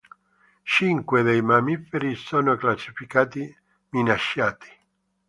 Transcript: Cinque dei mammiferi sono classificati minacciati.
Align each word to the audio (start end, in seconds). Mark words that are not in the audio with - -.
Cinque 0.65 1.21
dei 1.21 1.41
mammiferi 1.43 2.15
sono 2.15 2.55
classificati 2.55 3.55
minacciati. 3.89 4.67